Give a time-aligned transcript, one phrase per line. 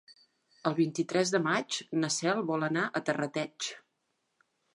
[0.69, 3.71] El vint-i-tres de maig na Cel vol anar a Terrateig.